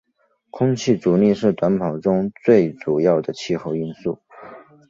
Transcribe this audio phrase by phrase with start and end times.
[0.49, 4.17] 空气阻力是短跑中最主要的气候因素。